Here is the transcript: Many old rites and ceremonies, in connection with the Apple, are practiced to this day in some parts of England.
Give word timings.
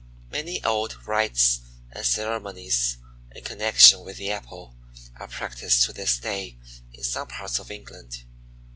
Many 0.31 0.63
old 0.63 1.05
rites 1.07 1.59
and 1.91 2.03
ceremonies, 2.03 2.97
in 3.35 3.43
connection 3.43 4.03
with 4.03 4.17
the 4.17 4.31
Apple, 4.31 4.75
are 5.17 5.27
practiced 5.27 5.83
to 5.83 5.93
this 5.93 6.17
day 6.17 6.57
in 6.91 7.03
some 7.03 7.27
parts 7.27 7.59
of 7.59 7.69
England. 7.69 8.23